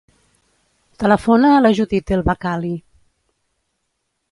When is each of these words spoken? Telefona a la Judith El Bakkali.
Telefona 1.03 1.51
a 1.57 1.59
la 1.67 1.71
Judith 1.81 2.15
El 2.17 2.25
Bakkali. 2.31 2.73